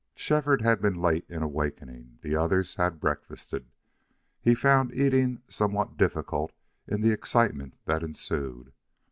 Shefford 0.15 0.63
had 0.63 0.81
been 0.81 0.95
late 0.99 1.27
in 1.29 1.43
awakening. 1.43 2.17
The 2.23 2.35
others 2.35 2.73
had 2.73 2.99
breakfasted. 2.99 3.67
He 4.41 4.55
found 4.55 4.95
eating 4.95 5.43
somewhat 5.47 5.95
difficult 5.95 6.53
in 6.87 7.01
the 7.01 7.11
excitement 7.11 7.75
that 7.85 8.01
ensued. 8.01 8.73